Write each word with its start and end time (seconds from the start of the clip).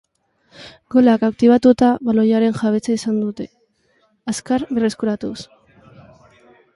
Golak 0.95 1.25
aktibatuta, 1.27 1.89
baloiaren 2.07 2.57
jabetza 2.61 2.91
izan 2.95 3.19
dute, 3.25 3.47
azkar 4.33 4.65
berreskuratuz. 4.79 5.35